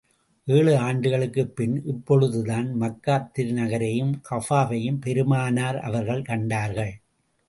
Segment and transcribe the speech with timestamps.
[0.45, 6.93] ஏழு ஆண்டுகளுக்குப் பின், இப்பொழுதுதான் மக்காத் திருநகரையும் கஃபாவையும் பெருமானார் அவர்கள் கண்டார்கள்.